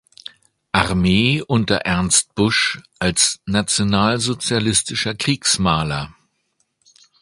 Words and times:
Armee 0.71 1.43
unter 1.43 1.75
Ernst 1.81 2.33
Busch 2.33 2.81
als 2.97 3.39
nationalsozialistischer 3.45 5.13
Kriegsmaler. 5.13 6.11